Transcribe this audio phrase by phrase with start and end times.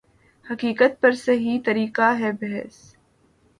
[0.47, 2.75] حقیقت پر صحیح طریقہ سے بحث